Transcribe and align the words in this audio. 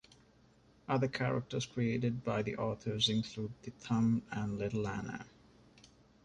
Other 0.87 1.07
characters 1.07 1.67
created 1.67 2.23
by 2.23 2.41
the 2.41 2.55
authors 2.55 3.07
include 3.07 3.53
The 3.61 3.69
Thumb 3.69 4.23
and 4.31 4.57
Little 4.57 4.87
Anna. 4.87 5.27